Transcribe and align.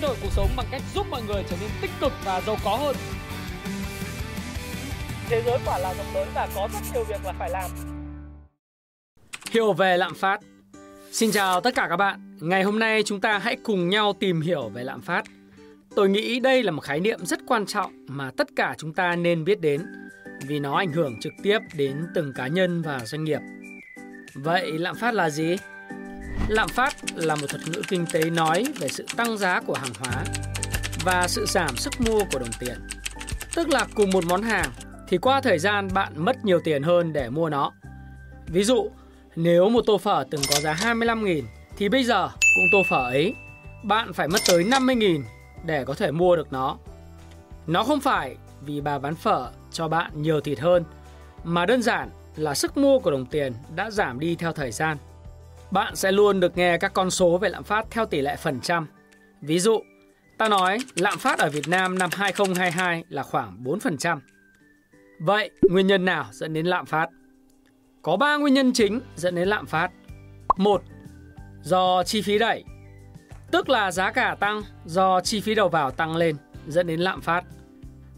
thay 0.00 0.08
đổi 0.08 0.16
cuộc 0.22 0.32
sống 0.32 0.48
bằng 0.56 0.66
cách 0.70 0.82
giúp 0.94 1.06
mọi 1.10 1.22
người 1.22 1.44
trở 1.50 1.56
nên 1.60 1.70
tích 1.80 1.90
cực 2.00 2.12
và 2.24 2.40
giàu 2.46 2.56
có 2.64 2.76
hơn. 2.76 2.96
Thế 5.28 5.42
giới 5.46 5.58
quả 5.66 5.78
là 5.78 5.94
rộng 5.94 6.14
lớn 6.14 6.28
và 6.34 6.48
có 6.54 6.68
rất 6.72 6.78
nhiều 6.94 7.04
việc 7.04 7.24
là 7.24 7.32
phải 7.38 7.50
làm. 7.50 7.70
Hiểu 9.50 9.72
về 9.72 9.96
lạm 9.96 10.14
phát 10.14 10.40
Xin 11.12 11.30
chào 11.30 11.60
tất 11.60 11.74
cả 11.74 11.86
các 11.90 11.96
bạn. 11.96 12.38
Ngày 12.40 12.62
hôm 12.62 12.78
nay 12.78 13.02
chúng 13.02 13.20
ta 13.20 13.38
hãy 13.38 13.56
cùng 13.62 13.88
nhau 13.88 14.12
tìm 14.20 14.40
hiểu 14.40 14.68
về 14.68 14.84
lạm 14.84 15.00
phát. 15.00 15.24
Tôi 15.96 16.08
nghĩ 16.08 16.40
đây 16.40 16.62
là 16.62 16.70
một 16.70 16.80
khái 16.80 17.00
niệm 17.00 17.26
rất 17.26 17.40
quan 17.46 17.66
trọng 17.66 17.92
mà 18.08 18.30
tất 18.36 18.48
cả 18.56 18.74
chúng 18.78 18.94
ta 18.94 19.16
nên 19.16 19.44
biết 19.44 19.60
đến 19.60 19.86
vì 20.46 20.60
nó 20.60 20.76
ảnh 20.76 20.92
hưởng 20.92 21.20
trực 21.20 21.32
tiếp 21.42 21.58
đến 21.74 22.06
từng 22.14 22.32
cá 22.32 22.46
nhân 22.46 22.82
và 22.82 23.00
doanh 23.04 23.24
nghiệp. 23.24 23.40
Vậy 24.34 24.78
lạm 24.78 24.96
phát 24.96 25.14
là 25.14 25.30
gì? 25.30 25.56
Lạm 26.48 26.68
phát 26.68 26.94
là 27.14 27.34
một 27.34 27.46
thuật 27.48 27.62
ngữ 27.68 27.82
kinh 27.88 28.06
tế 28.12 28.30
nói 28.30 28.64
về 28.78 28.88
sự 28.88 29.06
tăng 29.16 29.38
giá 29.38 29.60
của 29.60 29.74
hàng 29.74 29.92
hóa 29.98 30.24
và 31.04 31.28
sự 31.28 31.46
giảm 31.48 31.76
sức 31.76 32.00
mua 32.00 32.20
của 32.32 32.38
đồng 32.38 32.52
tiền. 32.58 32.78
Tức 33.54 33.68
là 33.68 33.86
cùng 33.94 34.10
một 34.10 34.24
món 34.28 34.42
hàng 34.42 34.70
thì 35.08 35.18
qua 35.18 35.40
thời 35.40 35.58
gian 35.58 35.88
bạn 35.94 36.12
mất 36.16 36.44
nhiều 36.44 36.60
tiền 36.64 36.82
hơn 36.82 37.12
để 37.12 37.30
mua 37.30 37.48
nó. 37.48 37.72
Ví 38.46 38.64
dụ, 38.64 38.90
nếu 39.36 39.68
một 39.68 39.82
tô 39.86 39.98
phở 39.98 40.24
từng 40.30 40.40
có 40.50 40.60
giá 40.60 40.74
25.000 40.74 41.42
thì 41.76 41.88
bây 41.88 42.04
giờ 42.04 42.28
cũng 42.28 42.64
tô 42.72 42.82
phở 42.88 43.04
ấy 43.10 43.34
bạn 43.84 44.12
phải 44.12 44.28
mất 44.28 44.40
tới 44.48 44.64
50.000 44.64 45.22
để 45.64 45.84
có 45.84 45.94
thể 45.94 46.10
mua 46.10 46.36
được 46.36 46.52
nó. 46.52 46.76
Nó 47.66 47.84
không 47.84 48.00
phải 48.00 48.36
vì 48.60 48.80
bà 48.80 48.98
bán 48.98 49.14
phở 49.14 49.50
cho 49.72 49.88
bạn 49.88 50.22
nhiều 50.22 50.40
thịt 50.40 50.58
hơn 50.58 50.84
mà 51.44 51.66
đơn 51.66 51.82
giản 51.82 52.10
là 52.36 52.54
sức 52.54 52.76
mua 52.76 52.98
của 52.98 53.10
đồng 53.10 53.26
tiền 53.26 53.52
đã 53.76 53.90
giảm 53.90 54.20
đi 54.20 54.36
theo 54.36 54.52
thời 54.52 54.72
gian. 54.72 54.96
Bạn 55.70 55.96
sẽ 55.96 56.12
luôn 56.12 56.40
được 56.40 56.56
nghe 56.56 56.78
các 56.78 56.92
con 56.94 57.10
số 57.10 57.38
về 57.38 57.48
lạm 57.48 57.64
phát 57.64 57.86
theo 57.90 58.06
tỷ 58.06 58.20
lệ 58.20 58.36
phần 58.36 58.60
trăm. 58.60 58.86
Ví 59.40 59.58
dụ, 59.58 59.80
ta 60.38 60.48
nói 60.48 60.78
lạm 60.94 61.18
phát 61.18 61.38
ở 61.38 61.50
Việt 61.50 61.68
Nam 61.68 61.98
năm 61.98 62.10
2022 62.12 63.04
là 63.08 63.22
khoảng 63.22 63.64
4%. 63.64 64.18
Vậy, 65.20 65.50
nguyên 65.62 65.86
nhân 65.86 66.04
nào 66.04 66.26
dẫn 66.32 66.52
đến 66.52 66.66
lạm 66.66 66.86
phát? 66.86 67.08
Có 68.02 68.16
3 68.16 68.36
nguyên 68.36 68.54
nhân 68.54 68.72
chính 68.72 69.00
dẫn 69.16 69.34
đến 69.34 69.48
lạm 69.48 69.66
phát. 69.66 69.90
Một, 70.56 70.82
do 71.62 72.02
chi 72.04 72.22
phí 72.22 72.38
đẩy, 72.38 72.64
tức 73.50 73.68
là 73.68 73.90
giá 73.90 74.10
cả 74.10 74.36
tăng 74.40 74.62
do 74.84 75.20
chi 75.20 75.40
phí 75.40 75.54
đầu 75.54 75.68
vào 75.68 75.90
tăng 75.90 76.16
lên 76.16 76.36
dẫn 76.68 76.86
đến 76.86 77.00
lạm 77.00 77.20
phát. 77.20 77.44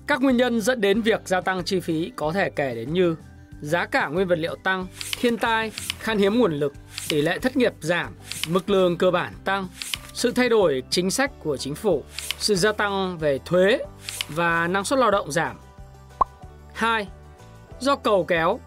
Các 0.07 0.23
nguyên 0.23 0.37
nhân 0.37 0.61
dẫn 0.61 0.81
đến 0.81 1.03
việc 1.03 1.21
gia 1.25 1.41
tăng 1.41 1.65
chi 1.65 1.81
phí 1.81 2.13
có 2.17 2.33
thể 2.33 2.51
kể 2.51 2.75
đến 2.75 2.93
như 2.93 3.17
giá 3.61 3.87
cả 3.87 4.09
nguyên 4.09 4.29
vật 4.29 4.39
liệu 4.39 4.57
tăng, 4.57 4.87
thiên 5.19 5.37
tai, 5.37 5.73
khan 5.99 6.19
hiếm 6.19 6.39
nguồn 6.39 6.53
lực, 6.53 6.75
tỷ 7.09 7.23
lệ 7.23 7.39
thất 7.39 7.57
nghiệp 7.57 7.75
giảm, 7.81 8.13
mức 8.49 8.71
lương 8.71 8.97
cơ 8.97 9.11
bản 9.11 9.33
tăng, 9.45 9.69
sự 10.13 10.33
thay 10.33 10.49
đổi 10.49 10.83
chính 10.91 11.11
sách 11.11 11.31
của 11.39 11.57
chính 11.57 11.75
phủ, 11.75 12.05
sự 12.39 12.55
gia 12.55 12.73
tăng 12.73 13.19
về 13.19 13.39
thuế 13.45 13.79
và 14.29 14.67
năng 14.67 14.85
suất 14.85 14.99
lao 14.99 15.11
động 15.11 15.33
giảm. 15.33 15.57
2. 16.75 17.09
Do 17.81 17.97
cầu 17.97 18.25
kéo, 18.25 18.61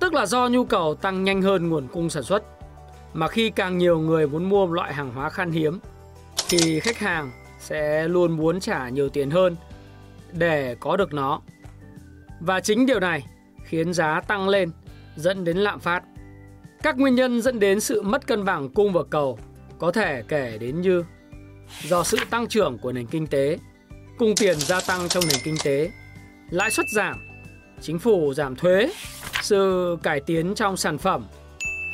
tức 0.00 0.14
là 0.14 0.26
do 0.26 0.48
nhu 0.48 0.64
cầu 0.64 0.94
tăng 0.94 1.24
nhanh 1.24 1.42
hơn 1.42 1.68
nguồn 1.68 1.88
cung 1.88 2.10
sản 2.10 2.22
xuất. 2.22 2.42
Mà 3.14 3.28
khi 3.28 3.50
càng 3.50 3.78
nhiều 3.78 3.98
người 3.98 4.26
muốn 4.26 4.48
mua 4.48 4.66
một 4.66 4.72
loại 4.72 4.94
hàng 4.94 5.10
hóa 5.14 5.30
khan 5.30 5.50
hiếm 5.50 5.78
thì 6.48 6.80
khách 6.80 6.98
hàng 6.98 7.30
sẽ 7.60 8.08
luôn 8.08 8.36
muốn 8.36 8.60
trả 8.60 8.88
nhiều 8.88 9.08
tiền 9.08 9.30
hơn 9.30 9.56
để 10.32 10.76
có 10.80 10.96
được 10.96 11.12
nó. 11.12 11.40
Và 12.40 12.60
chính 12.60 12.86
điều 12.86 13.00
này 13.00 13.26
khiến 13.68 13.92
giá 13.92 14.20
tăng 14.20 14.48
lên 14.48 14.70
dẫn 15.16 15.44
đến 15.44 15.56
lạm 15.56 15.80
phát. 15.80 16.02
Các 16.82 16.98
nguyên 16.98 17.14
nhân 17.14 17.42
dẫn 17.42 17.60
đến 17.60 17.80
sự 17.80 18.02
mất 18.02 18.26
cân 18.26 18.44
bằng 18.44 18.68
cung 18.68 18.92
và 18.92 19.02
cầu 19.10 19.38
có 19.78 19.92
thể 19.92 20.22
kể 20.28 20.58
đến 20.60 20.80
như 20.80 21.04
do 21.82 22.02
sự 22.02 22.18
tăng 22.30 22.46
trưởng 22.46 22.78
của 22.78 22.92
nền 22.92 23.06
kinh 23.06 23.26
tế, 23.26 23.58
cung 24.18 24.34
tiền 24.40 24.56
gia 24.58 24.80
tăng 24.80 25.08
trong 25.08 25.24
nền 25.28 25.38
kinh 25.44 25.56
tế, 25.64 25.90
lãi 26.50 26.70
suất 26.70 26.86
giảm, 26.94 27.16
chính 27.80 27.98
phủ 27.98 28.34
giảm 28.34 28.56
thuế, 28.56 28.92
sự 29.42 29.96
cải 30.02 30.20
tiến 30.20 30.54
trong 30.54 30.76
sản 30.76 30.98
phẩm 30.98 31.26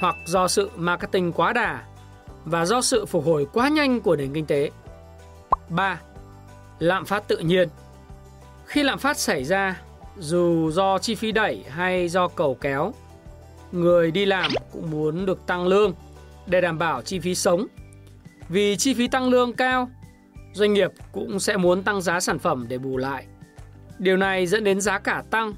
hoặc 0.00 0.14
do 0.26 0.48
sự 0.48 0.70
marketing 0.76 1.32
quá 1.32 1.52
đà 1.52 1.84
và 2.44 2.64
do 2.64 2.80
sự 2.80 3.06
phục 3.06 3.24
hồi 3.24 3.46
quá 3.52 3.68
nhanh 3.68 4.00
của 4.00 4.16
nền 4.16 4.32
kinh 4.32 4.46
tế. 4.46 4.70
3. 5.68 6.00
Lạm 6.78 7.04
phát 7.04 7.28
tự 7.28 7.38
nhiên. 7.38 7.68
Khi 8.66 8.82
lạm 8.82 8.98
phát 8.98 9.18
xảy 9.18 9.44
ra, 9.44 9.80
dù 10.18 10.70
do 10.70 10.98
chi 10.98 11.14
phí 11.14 11.32
đẩy 11.32 11.64
hay 11.68 12.08
do 12.08 12.28
cầu 12.28 12.54
kéo, 12.60 12.94
người 13.72 14.10
đi 14.10 14.24
làm 14.24 14.50
cũng 14.72 14.90
muốn 14.90 15.26
được 15.26 15.46
tăng 15.46 15.66
lương 15.66 15.92
để 16.46 16.60
đảm 16.60 16.78
bảo 16.78 17.02
chi 17.02 17.18
phí 17.18 17.34
sống. 17.34 17.66
Vì 18.48 18.76
chi 18.76 18.94
phí 18.94 19.08
tăng 19.08 19.28
lương 19.28 19.52
cao, 19.52 19.88
doanh 20.52 20.74
nghiệp 20.74 20.90
cũng 21.12 21.40
sẽ 21.40 21.56
muốn 21.56 21.82
tăng 21.82 22.00
giá 22.00 22.20
sản 22.20 22.38
phẩm 22.38 22.66
để 22.68 22.78
bù 22.78 22.96
lại. 22.96 23.26
Điều 23.98 24.16
này 24.16 24.46
dẫn 24.46 24.64
đến 24.64 24.80
giá 24.80 24.98
cả 24.98 25.22
tăng 25.30 25.54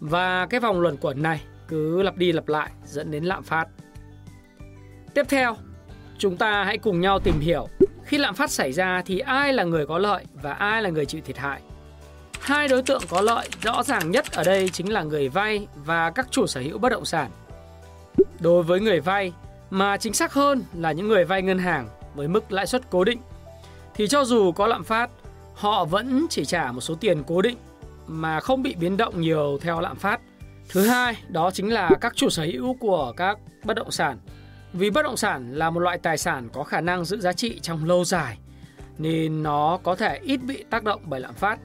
và 0.00 0.46
cái 0.46 0.60
vòng 0.60 0.80
luẩn 0.80 0.96
quẩn 0.96 1.22
này 1.22 1.40
cứ 1.68 2.02
lặp 2.02 2.16
đi 2.16 2.32
lặp 2.32 2.48
lại 2.48 2.70
dẫn 2.84 3.10
đến 3.10 3.24
lạm 3.24 3.42
phát. 3.42 3.68
Tiếp 5.14 5.26
theo, 5.28 5.56
chúng 6.18 6.36
ta 6.36 6.64
hãy 6.64 6.78
cùng 6.78 7.00
nhau 7.00 7.18
tìm 7.18 7.40
hiểu 7.40 7.68
khi 8.04 8.18
lạm 8.18 8.34
phát 8.34 8.50
xảy 8.50 8.72
ra 8.72 9.02
thì 9.06 9.18
ai 9.18 9.52
là 9.52 9.64
người 9.64 9.86
có 9.86 9.98
lợi 9.98 10.24
và 10.42 10.52
ai 10.52 10.82
là 10.82 10.90
người 10.90 11.06
chịu 11.06 11.20
thiệt 11.24 11.36
hại. 11.36 11.60
Hai 12.46 12.68
đối 12.68 12.82
tượng 12.82 13.02
có 13.08 13.20
lợi 13.20 13.48
rõ 13.62 13.82
ràng 13.82 14.10
nhất 14.10 14.32
ở 14.32 14.44
đây 14.44 14.68
chính 14.68 14.92
là 14.92 15.02
người 15.02 15.28
vay 15.28 15.66
và 15.84 16.10
các 16.10 16.26
chủ 16.30 16.46
sở 16.46 16.60
hữu 16.60 16.78
bất 16.78 16.88
động 16.88 17.04
sản. 17.04 17.30
Đối 18.40 18.62
với 18.62 18.80
người 18.80 19.00
vay, 19.00 19.32
mà 19.70 19.96
chính 19.96 20.12
xác 20.12 20.32
hơn 20.32 20.62
là 20.74 20.92
những 20.92 21.08
người 21.08 21.24
vay 21.24 21.42
ngân 21.42 21.58
hàng 21.58 21.88
với 22.14 22.28
mức 22.28 22.52
lãi 22.52 22.66
suất 22.66 22.90
cố 22.90 23.04
định, 23.04 23.20
thì 23.94 24.08
cho 24.08 24.24
dù 24.24 24.52
có 24.52 24.66
lạm 24.66 24.84
phát, 24.84 25.10
họ 25.54 25.84
vẫn 25.84 26.26
chỉ 26.30 26.44
trả 26.44 26.72
một 26.72 26.80
số 26.80 26.94
tiền 26.94 27.22
cố 27.26 27.42
định 27.42 27.56
mà 28.06 28.40
không 28.40 28.62
bị 28.62 28.74
biến 28.74 28.96
động 28.96 29.20
nhiều 29.20 29.58
theo 29.60 29.80
lạm 29.80 29.96
phát. 29.96 30.20
Thứ 30.68 30.86
hai, 30.86 31.16
đó 31.28 31.50
chính 31.50 31.72
là 31.72 31.90
các 32.00 32.12
chủ 32.16 32.28
sở 32.28 32.42
hữu 32.44 32.74
của 32.80 33.12
các 33.16 33.38
bất 33.64 33.74
động 33.74 33.90
sản. 33.90 34.18
Vì 34.72 34.90
bất 34.90 35.02
động 35.02 35.16
sản 35.16 35.54
là 35.54 35.70
một 35.70 35.80
loại 35.80 35.98
tài 35.98 36.18
sản 36.18 36.48
có 36.52 36.64
khả 36.64 36.80
năng 36.80 37.04
giữ 37.04 37.20
giá 37.20 37.32
trị 37.32 37.58
trong 37.62 37.84
lâu 37.84 38.04
dài, 38.04 38.38
nên 38.98 39.42
nó 39.42 39.78
có 39.82 39.94
thể 39.96 40.18
ít 40.22 40.36
bị 40.36 40.64
tác 40.70 40.84
động 40.84 41.00
bởi 41.04 41.20
lạm 41.20 41.34
phát 41.34 41.58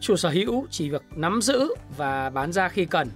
chủ 0.00 0.16
sở 0.16 0.28
hữu 0.28 0.66
chỉ 0.70 0.90
việc 0.90 1.02
nắm 1.16 1.42
giữ 1.42 1.68
và 1.96 2.30
bán 2.30 2.52
ra 2.52 2.68
khi 2.68 2.84
cần. 2.84 3.08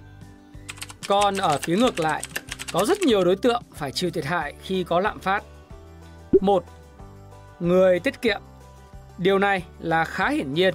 Còn 1.07 1.37
ở 1.37 1.57
phía 1.61 1.77
ngược 1.77 1.99
lại, 1.99 2.23
có 2.71 2.85
rất 2.85 3.01
nhiều 3.01 3.23
đối 3.23 3.35
tượng 3.35 3.63
phải 3.75 3.91
chịu 3.91 4.11
thiệt 4.11 4.25
hại 4.25 4.53
khi 4.63 4.83
có 4.83 4.99
lạm 4.99 5.19
phát. 5.19 5.43
Một, 6.41 6.63
Người 7.59 7.99
tiết 7.99 8.21
kiệm. 8.21 8.41
Điều 9.17 9.39
này 9.39 9.63
là 9.79 10.05
khá 10.05 10.29
hiển 10.29 10.53
nhiên, 10.53 10.73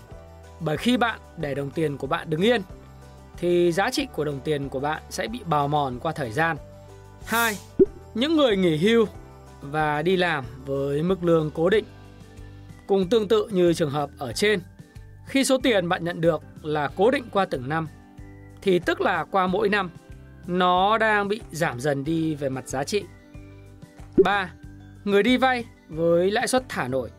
bởi 0.61 0.77
khi 0.77 0.97
bạn 0.97 1.21
để 1.37 1.55
đồng 1.55 1.71
tiền 1.71 1.97
của 1.97 2.07
bạn 2.07 2.31
đứng 2.31 2.41
yên 2.41 2.63
thì 3.37 3.73
giá 3.73 3.91
trị 3.91 4.07
của 4.13 4.25
đồng 4.25 4.41
tiền 4.41 4.69
của 4.69 4.81
bạn 4.81 5.03
sẽ 5.11 5.29
bị 5.29 5.41
bào 5.47 5.69
mòn 5.69 5.99
qua 6.01 6.13
thời 6.13 6.33
gian. 6.33 6.57
Hai, 7.25 7.59
Những 8.15 8.37
người 8.37 8.57
nghỉ 8.57 8.77
hưu 8.77 9.07
và 9.61 10.03
đi 10.03 10.17
làm 10.17 10.45
với 10.65 11.03
mức 11.03 11.25
lương 11.25 11.51
cố 11.55 11.71
định. 11.71 11.85
Cùng 12.87 13.09
tương 13.09 13.29
tự 13.29 13.49
như 13.51 13.75
trường 13.75 13.91
hợp 13.91 14.11
ở 14.19 14.33
trên, 14.33 14.61
khi 15.27 15.45
số 15.45 15.59
tiền 15.59 15.89
bạn 15.89 16.05
nhận 16.05 16.21
được 16.21 16.43
là 16.63 16.91
cố 16.97 17.11
định 17.11 17.25
qua 17.33 17.45
từng 17.45 17.69
năm 17.69 17.89
thì 18.63 18.79
tức 18.79 19.01
là 19.01 19.25
qua 19.25 19.47
mỗi 19.47 19.69
năm 19.69 19.91
nó 20.47 20.99
đang 20.99 21.29
bị 21.29 21.41
giảm 21.53 21.81
dần 21.81 22.05
đi 22.05 22.35
về 22.35 22.49
mặt 22.49 22.69
giá 22.69 22.85
trị. 22.85 23.05
3. 24.25 24.51
Người 25.05 25.23
đi 25.23 25.37
vay 25.37 25.65
với 25.89 26.31
lãi 26.31 26.49
suất 26.49 26.69
thả 26.69 26.89
nổi. 26.89 27.11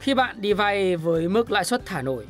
Khi 0.00 0.14
bạn 0.14 0.40
đi 0.40 0.52
vay 0.52 0.96
với 0.96 1.28
mức 1.28 1.50
lãi 1.50 1.64
suất 1.64 1.86
thả 1.86 2.02
nổi 2.02 2.26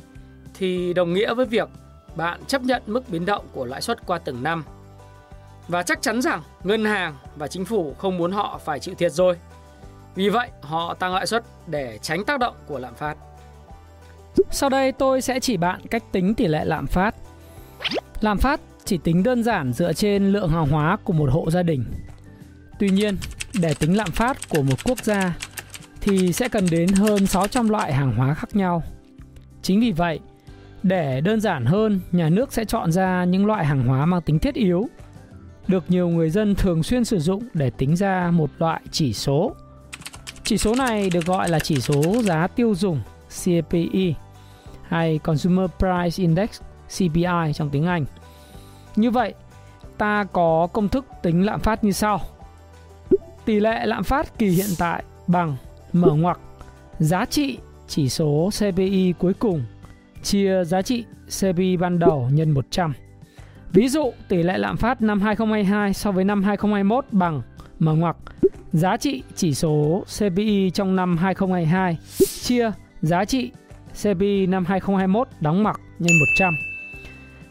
thì 0.53 0.93
đồng 0.93 1.13
nghĩa 1.13 1.33
với 1.33 1.45
việc 1.45 1.69
bạn 2.15 2.45
chấp 2.47 2.61
nhận 2.61 2.81
mức 2.85 3.09
biến 3.09 3.25
động 3.25 3.45
của 3.53 3.65
lãi 3.65 3.81
suất 3.81 4.05
qua 4.05 4.19
từng 4.19 4.43
năm. 4.43 4.63
Và 5.67 5.83
chắc 5.83 6.01
chắn 6.01 6.21
rằng 6.21 6.41
ngân 6.63 6.85
hàng 6.85 7.15
và 7.35 7.47
chính 7.47 7.65
phủ 7.65 7.95
không 7.97 8.17
muốn 8.17 8.31
họ 8.31 8.59
phải 8.65 8.79
chịu 8.79 8.95
thiệt 8.95 9.11
rồi. 9.11 9.37
Vì 10.15 10.29
vậy, 10.29 10.49
họ 10.61 10.93
tăng 10.93 11.13
lãi 11.13 11.27
suất 11.27 11.43
để 11.67 11.99
tránh 12.01 12.25
tác 12.25 12.39
động 12.39 12.55
của 12.67 12.79
lạm 12.79 12.95
phát. 12.95 13.17
Sau 14.51 14.69
đây 14.69 14.91
tôi 14.91 15.21
sẽ 15.21 15.39
chỉ 15.39 15.57
bạn 15.57 15.79
cách 15.89 16.03
tính 16.11 16.33
tỷ 16.33 16.47
lệ 16.47 16.65
lạm 16.65 16.87
phát. 16.87 17.15
Lạm 18.21 18.37
phát 18.37 18.61
chỉ 18.85 18.97
tính 18.97 19.23
đơn 19.23 19.43
giản 19.43 19.73
dựa 19.73 19.93
trên 19.93 20.31
lượng 20.31 20.49
hàng 20.49 20.67
hóa 20.67 20.97
của 21.03 21.13
một 21.13 21.29
hộ 21.31 21.51
gia 21.51 21.63
đình. 21.63 21.83
Tuy 22.79 22.89
nhiên, 22.89 23.17
để 23.61 23.73
tính 23.79 23.97
lạm 23.97 24.11
phát 24.11 24.49
của 24.49 24.61
một 24.61 24.83
quốc 24.83 24.97
gia 25.03 25.37
thì 26.01 26.33
sẽ 26.33 26.49
cần 26.49 26.65
đến 26.71 26.89
hơn 26.89 27.27
600 27.27 27.69
loại 27.69 27.93
hàng 27.93 28.15
hóa 28.15 28.33
khác 28.33 28.55
nhau. 28.55 28.83
Chính 29.61 29.79
vì 29.79 29.91
vậy, 29.91 30.19
để 30.83 31.21
đơn 31.21 31.41
giản 31.41 31.65
hơn, 31.65 31.99
nhà 32.11 32.29
nước 32.29 32.53
sẽ 32.53 32.65
chọn 32.65 32.91
ra 32.91 33.23
những 33.23 33.45
loại 33.45 33.65
hàng 33.65 33.87
hóa 33.87 34.05
mang 34.05 34.21
tính 34.21 34.39
thiết 34.39 34.55
yếu, 34.55 34.89
được 35.67 35.83
nhiều 35.87 36.09
người 36.09 36.29
dân 36.29 36.55
thường 36.55 36.83
xuyên 36.83 37.05
sử 37.05 37.19
dụng 37.19 37.43
để 37.53 37.69
tính 37.69 37.95
ra 37.95 38.31
một 38.31 38.49
loại 38.57 38.81
chỉ 38.91 39.13
số. 39.13 39.55
Chỉ 40.43 40.57
số 40.57 40.75
này 40.75 41.09
được 41.09 41.25
gọi 41.25 41.49
là 41.49 41.59
chỉ 41.59 41.81
số 41.81 42.21
giá 42.23 42.47
tiêu 42.47 42.75
dùng 42.75 43.01
CPI 43.43 44.15
hay 44.87 45.19
Consumer 45.19 45.69
Price 45.79 46.21
Index 46.23 46.61
CPI 46.87 47.53
trong 47.53 47.69
tiếng 47.69 47.85
Anh. 47.85 48.05
Như 48.95 49.11
vậy, 49.11 49.33
ta 49.97 50.23
có 50.33 50.67
công 50.73 50.89
thức 50.89 51.05
tính 51.23 51.45
lạm 51.45 51.59
phát 51.59 51.83
như 51.83 51.91
sau. 51.91 52.21
Tỷ 53.45 53.59
lệ 53.59 53.85
lạm 53.85 54.03
phát 54.03 54.39
kỳ 54.39 54.47
hiện 54.47 54.69
tại 54.79 55.03
bằng 55.27 55.55
mở 55.93 56.13
ngoặc 56.13 56.39
giá 56.99 57.25
trị 57.25 57.57
chỉ 57.87 58.09
số 58.09 58.49
CPI 58.59 59.13
cuối 59.19 59.33
cùng 59.33 59.63
chia 60.23 60.63
giá 60.63 60.81
trị 60.81 61.03
CPI 61.39 61.77
ban 61.77 61.99
đầu 61.99 62.29
nhân 62.33 62.51
100. 62.51 62.93
Ví 63.73 63.89
dụ 63.89 64.11
tỷ 64.27 64.43
lệ 64.43 64.57
lạm 64.57 64.77
phát 64.77 65.01
năm 65.01 65.21
2022 65.21 65.93
so 65.93 66.11
với 66.11 66.23
năm 66.23 66.43
2021 66.43 67.05
bằng 67.11 67.41
mở 67.79 67.93
ngoặc 67.93 68.17
giá 68.73 68.97
trị 68.97 69.23
chỉ 69.35 69.53
số 69.53 70.03
CPI 70.17 70.71
trong 70.73 70.95
năm 70.95 71.17
2022 71.17 71.97
chia 72.41 72.71
giá 73.01 73.25
trị 73.25 73.51
CPI 74.03 74.47
năm 74.47 74.65
2021 74.65 75.27
đóng 75.39 75.63
mặc 75.63 75.79
nhân 75.99 76.19
100. 76.19 76.53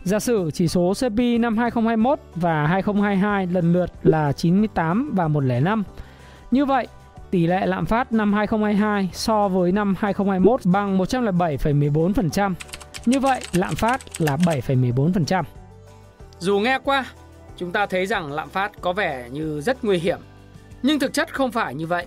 Giả 0.04 0.18
sử 0.18 0.50
chỉ 0.54 0.68
số 0.68 0.92
CPI 0.94 1.38
năm 1.38 1.58
2021 1.58 2.20
và 2.34 2.66
2022 2.66 3.46
lần 3.46 3.72
lượt 3.72 3.90
là 4.02 4.32
98 4.32 5.12
và 5.14 5.28
105. 5.28 5.82
Như 6.50 6.64
vậy, 6.64 6.86
tỷ 7.30 7.46
lệ 7.46 7.66
lạm 7.66 7.86
phát 7.86 8.12
năm 8.12 8.32
2022 8.32 9.10
so 9.12 9.48
với 9.48 9.72
năm 9.72 9.94
2021 9.98 10.60
bằng 10.64 10.98
107,14%. 10.98 12.54
Như 13.06 13.20
vậy, 13.20 13.40
lạm 13.52 13.74
phát 13.74 14.00
là 14.18 14.36
7,14%. 14.36 15.44
Dù 16.38 16.58
nghe 16.58 16.78
qua, 16.84 17.04
chúng 17.56 17.72
ta 17.72 17.86
thấy 17.86 18.06
rằng 18.06 18.32
lạm 18.32 18.48
phát 18.48 18.72
có 18.80 18.92
vẻ 18.92 19.28
như 19.30 19.60
rất 19.60 19.84
nguy 19.84 19.98
hiểm, 19.98 20.18
nhưng 20.82 20.98
thực 20.98 21.12
chất 21.12 21.34
không 21.34 21.52
phải 21.52 21.74
như 21.74 21.86
vậy. 21.86 22.06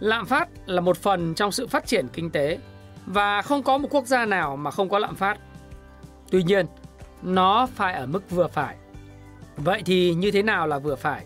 Lạm 0.00 0.26
phát 0.26 0.48
là 0.66 0.80
một 0.80 0.96
phần 0.96 1.34
trong 1.34 1.52
sự 1.52 1.66
phát 1.66 1.86
triển 1.86 2.06
kinh 2.12 2.30
tế 2.30 2.58
và 3.06 3.42
không 3.42 3.62
có 3.62 3.78
một 3.78 3.88
quốc 3.90 4.06
gia 4.06 4.24
nào 4.24 4.56
mà 4.56 4.70
không 4.70 4.88
có 4.88 4.98
lạm 4.98 5.14
phát. 5.14 5.38
Tuy 6.30 6.42
nhiên, 6.42 6.66
nó 7.22 7.66
phải 7.74 7.94
ở 7.94 8.06
mức 8.06 8.30
vừa 8.30 8.46
phải. 8.46 8.76
Vậy 9.56 9.82
thì 9.86 10.14
như 10.14 10.30
thế 10.30 10.42
nào 10.42 10.66
là 10.66 10.78
vừa 10.78 10.94
phải? 10.94 11.24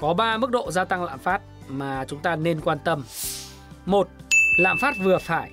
Có 0.00 0.14
3 0.14 0.36
mức 0.36 0.50
độ 0.50 0.70
gia 0.70 0.84
tăng 0.84 1.04
lạm 1.04 1.18
phát 1.18 1.40
mà 1.68 2.04
chúng 2.08 2.20
ta 2.20 2.36
nên 2.36 2.60
quan 2.60 2.78
tâm. 2.84 3.04
Một, 3.86 4.08
lạm 4.58 4.76
phát 4.80 4.94
vừa 5.04 5.18
phải. 5.18 5.50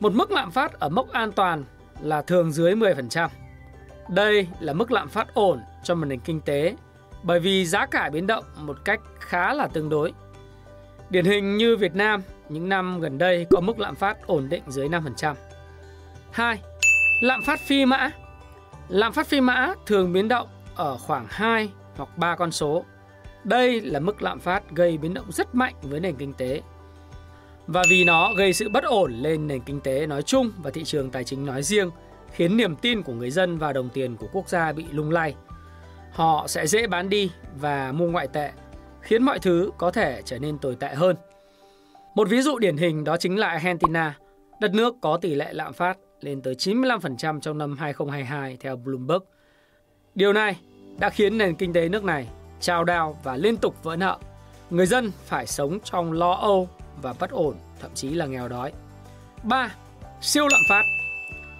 Một 0.00 0.12
mức 0.12 0.30
lạm 0.30 0.50
phát 0.50 0.80
ở 0.80 0.88
mốc 0.88 1.12
an 1.12 1.32
toàn 1.32 1.64
là 2.00 2.22
thường 2.22 2.52
dưới 2.52 2.74
10%. 2.74 3.28
Đây 4.08 4.48
là 4.60 4.72
mức 4.72 4.90
lạm 4.92 5.08
phát 5.08 5.34
ổn 5.34 5.60
cho 5.84 5.94
một 5.94 6.04
nền 6.04 6.20
kinh 6.20 6.40
tế 6.40 6.76
bởi 7.22 7.40
vì 7.40 7.66
giá 7.66 7.86
cả 7.86 8.10
biến 8.12 8.26
động 8.26 8.44
một 8.56 8.78
cách 8.84 9.00
khá 9.20 9.54
là 9.54 9.66
tương 9.66 9.88
đối. 9.88 10.12
Điển 11.10 11.24
hình 11.24 11.56
như 11.56 11.76
Việt 11.76 11.94
Nam, 11.94 12.22
những 12.52 12.68
năm 12.68 13.00
gần 13.00 13.18
đây 13.18 13.46
có 13.50 13.60
mức 13.60 13.78
lạm 13.78 13.94
phát 13.94 14.26
ổn 14.26 14.48
định 14.48 14.62
dưới 14.68 14.88
5%. 14.88 15.34
2. 16.30 16.58
Lạm 17.20 17.42
phát 17.42 17.60
phi 17.60 17.84
mã. 17.84 18.10
Lạm 18.88 19.12
phát 19.12 19.26
phi 19.26 19.40
mã 19.40 19.74
thường 19.86 20.12
biến 20.12 20.28
động 20.28 20.48
ở 20.74 20.98
khoảng 20.98 21.26
2 21.28 21.68
hoặc 21.96 22.18
3 22.18 22.36
con 22.36 22.52
số. 22.52 22.84
Đây 23.44 23.80
là 23.80 24.00
mức 24.00 24.22
lạm 24.22 24.40
phát 24.40 24.70
gây 24.70 24.98
biến 24.98 25.14
động 25.14 25.32
rất 25.32 25.54
mạnh 25.54 25.74
với 25.82 26.00
nền 26.00 26.16
kinh 26.16 26.32
tế. 26.32 26.62
Và 27.66 27.82
vì 27.90 28.04
nó 28.04 28.32
gây 28.36 28.52
sự 28.52 28.68
bất 28.68 28.84
ổn 28.84 29.12
lên 29.12 29.46
nền 29.46 29.60
kinh 29.60 29.80
tế 29.80 30.06
nói 30.06 30.22
chung 30.22 30.52
và 30.62 30.70
thị 30.70 30.84
trường 30.84 31.10
tài 31.10 31.24
chính 31.24 31.46
nói 31.46 31.62
riêng, 31.62 31.90
khiến 32.32 32.56
niềm 32.56 32.76
tin 32.76 33.02
của 33.02 33.12
người 33.12 33.30
dân 33.30 33.58
và 33.58 33.72
đồng 33.72 33.88
tiền 33.88 34.16
của 34.16 34.26
quốc 34.32 34.48
gia 34.48 34.72
bị 34.72 34.84
lung 34.90 35.10
lay. 35.10 35.34
Họ 36.12 36.46
sẽ 36.48 36.66
dễ 36.66 36.86
bán 36.86 37.08
đi 37.08 37.30
và 37.60 37.92
mua 37.92 38.06
ngoại 38.06 38.28
tệ, 38.28 38.52
khiến 39.00 39.22
mọi 39.22 39.38
thứ 39.38 39.70
có 39.78 39.90
thể 39.90 40.22
trở 40.24 40.38
nên 40.38 40.58
tồi 40.58 40.76
tệ 40.76 40.94
hơn. 40.94 41.16
Một 42.14 42.28
ví 42.28 42.42
dụ 42.42 42.58
điển 42.58 42.76
hình 42.76 43.04
đó 43.04 43.16
chính 43.16 43.38
là 43.38 43.48
Argentina, 43.48 44.18
đất 44.60 44.74
nước 44.74 44.94
có 45.00 45.16
tỷ 45.16 45.34
lệ 45.34 45.52
lạm 45.52 45.72
phát 45.72 45.98
lên 46.20 46.42
tới 46.42 46.54
95% 46.54 47.40
trong 47.40 47.58
năm 47.58 47.76
2022 47.78 48.56
theo 48.60 48.76
Bloomberg. 48.76 49.22
Điều 50.14 50.32
này 50.32 50.56
đã 50.98 51.10
khiến 51.10 51.38
nền 51.38 51.54
kinh 51.54 51.72
tế 51.72 51.88
nước 51.88 52.04
này 52.04 52.28
trao 52.60 52.84
đao 52.84 53.18
và 53.22 53.36
liên 53.36 53.56
tục 53.56 53.82
vỡ 53.82 53.96
nợ. 53.96 54.18
Người 54.70 54.86
dân 54.86 55.12
phải 55.26 55.46
sống 55.46 55.78
trong 55.84 56.12
lo 56.12 56.32
âu 56.32 56.68
và 57.02 57.14
bất 57.20 57.30
ổn, 57.30 57.54
thậm 57.80 57.90
chí 57.94 58.10
là 58.10 58.26
nghèo 58.26 58.48
đói. 58.48 58.72
3. 59.42 59.74
Siêu 60.20 60.48
lạm 60.48 60.60
phát 60.68 60.82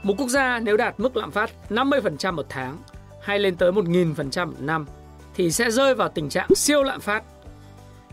Một 0.03 0.15
quốc 0.19 0.29
gia 0.29 0.59
nếu 0.59 0.77
đạt 0.77 1.01
mức 1.01 1.17
lạm 1.17 1.31
phát 1.31 1.51
50% 1.71 2.33
một 2.33 2.47
tháng 2.49 2.79
hay 3.23 3.39
lên 3.39 3.57
tới 3.57 3.73
1.000% 3.73 4.47
một 4.47 4.61
năm 4.61 4.87
thì 5.35 5.51
sẽ 5.51 5.71
rơi 5.71 5.95
vào 5.95 6.09
tình 6.09 6.29
trạng 6.29 6.55
siêu 6.55 6.83
lạm 6.83 7.01
phát. 7.01 7.25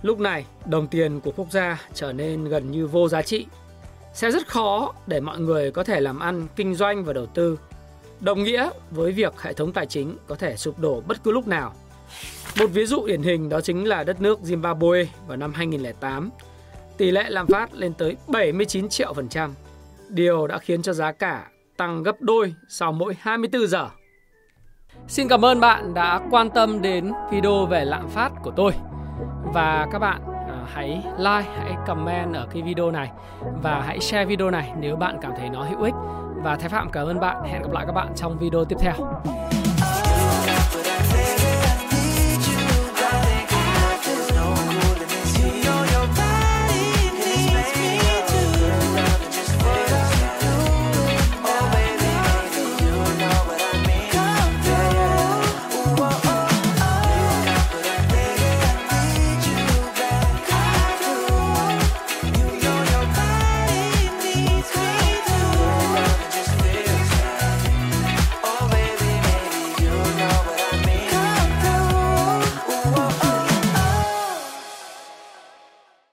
Lúc 0.01 0.19
này, 0.19 0.45
đồng 0.65 0.87
tiền 0.87 1.19
của 1.19 1.31
quốc 1.35 1.51
gia 1.51 1.81
trở 1.93 2.13
nên 2.13 2.45
gần 2.45 2.71
như 2.71 2.87
vô 2.87 3.09
giá 3.09 3.21
trị. 3.21 3.45
Sẽ 4.13 4.31
rất 4.31 4.47
khó 4.47 4.93
để 5.07 5.19
mọi 5.19 5.39
người 5.39 5.71
có 5.71 5.83
thể 5.83 5.99
làm 5.99 6.19
ăn, 6.19 6.47
kinh 6.55 6.75
doanh 6.75 7.03
và 7.03 7.13
đầu 7.13 7.25
tư. 7.25 7.59
Đồng 8.19 8.43
nghĩa 8.43 8.69
với 8.91 9.11
việc 9.11 9.41
hệ 9.41 9.53
thống 9.53 9.71
tài 9.71 9.85
chính 9.85 10.17
có 10.27 10.35
thể 10.35 10.57
sụp 10.57 10.79
đổ 10.79 11.01
bất 11.07 11.23
cứ 11.23 11.31
lúc 11.31 11.47
nào. 11.47 11.73
Một 12.59 12.67
ví 12.73 12.85
dụ 12.85 13.05
điển 13.07 13.21
hình 13.21 13.49
đó 13.49 13.61
chính 13.61 13.87
là 13.87 14.03
đất 14.03 14.21
nước 14.21 14.39
Zimbabwe 14.43 15.05
vào 15.27 15.37
năm 15.37 15.53
2008. 15.53 16.29
Tỷ 16.97 17.11
lệ 17.11 17.29
lạm 17.29 17.47
phát 17.47 17.73
lên 17.73 17.93
tới 17.93 18.17
79 18.27 18.89
triệu 18.89 19.13
phần 19.13 19.29
trăm. 19.29 19.53
Điều 20.09 20.47
đã 20.47 20.57
khiến 20.57 20.81
cho 20.81 20.93
giá 20.93 21.11
cả 21.11 21.47
tăng 21.77 22.03
gấp 22.03 22.21
đôi 22.21 22.53
sau 22.69 22.91
mỗi 22.91 23.15
24 23.19 23.67
giờ. 23.67 23.89
Xin 25.07 25.27
cảm 25.27 25.45
ơn 25.45 25.59
bạn 25.59 25.93
đã 25.93 26.21
quan 26.31 26.49
tâm 26.49 26.81
đến 26.81 27.11
video 27.31 27.65
về 27.65 27.85
lạm 27.85 28.09
phát 28.09 28.31
của 28.43 28.51
tôi. 28.55 28.71
Và 29.53 29.87
các 29.91 29.99
bạn 29.99 30.21
à, 30.47 30.55
hãy 30.73 31.03
like, 31.17 31.49
hãy 31.57 31.75
comment 31.87 32.33
ở 32.33 32.47
cái 32.51 32.61
video 32.61 32.91
này 32.91 33.11
và 33.63 33.83
hãy 33.87 33.99
share 33.99 34.25
video 34.25 34.51
này 34.51 34.73
nếu 34.79 34.95
bạn 34.95 35.17
cảm 35.21 35.31
thấy 35.37 35.49
nó 35.49 35.63
hữu 35.63 35.81
ích. 35.81 35.93
Và 36.43 36.55
Thái 36.55 36.69
Phạm 36.69 36.89
cảm 36.89 37.07
ơn 37.07 37.19
bạn. 37.19 37.43
Hẹn 37.43 37.61
gặp 37.61 37.71
lại 37.71 37.85
các 37.85 37.93
bạn 37.93 38.07
trong 38.15 38.37
video 38.37 38.65
tiếp 38.65 38.77
theo. 38.79 38.93